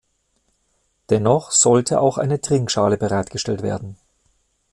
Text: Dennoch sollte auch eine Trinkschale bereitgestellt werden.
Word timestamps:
Dennoch 1.11 1.51
sollte 1.51 1.99
auch 2.01 2.17
eine 2.17 2.41
Trinkschale 2.41 2.97
bereitgestellt 2.97 3.61
werden. 3.61 3.97